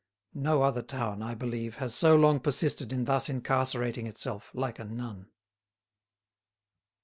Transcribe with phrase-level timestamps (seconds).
[0.33, 4.83] No other town, I believe, has so long persisted in thus incarcerating itself like a
[4.83, 5.29] nun.